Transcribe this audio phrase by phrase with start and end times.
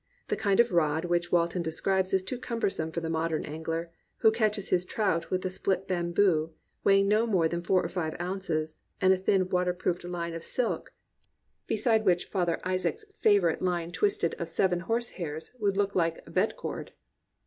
[0.29, 3.91] The kind of rod which Wal ton describes is too cumbrous for the modern angler,
[4.21, 8.15] who catches his trout with a split bamboo weighing no more than four or five
[8.19, 10.91] ounces, and a thin water proofed line of silk
[11.67, 15.77] beside which Father Izaak's 2^7 COMPANIONABLE BOOKS favourite line twisted of seven horse hairs would
[15.77, 16.93] look like a bed cord.